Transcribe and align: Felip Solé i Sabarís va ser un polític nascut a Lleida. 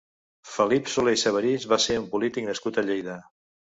Felip 0.53 0.89
Solé 0.93 1.15
i 1.19 1.21
Sabarís 1.25 1.69
va 1.77 1.81
ser 1.87 2.01
un 2.05 2.11
polític 2.17 2.53
nascut 2.53 2.85
a 2.85 2.91
Lleida. 2.93 3.25